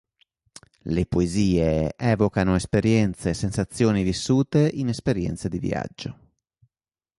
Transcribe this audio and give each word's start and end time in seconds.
Le 0.95 1.05
Poesie 1.05 1.93
evocano 1.95 2.55
esperienze 2.55 3.29
e 3.29 3.33
sensazioni 3.35 4.01
vissute 4.01 4.67
in 4.73 4.87
esperienze 4.87 5.47
di 5.47 5.59
viaggio. 5.59 6.17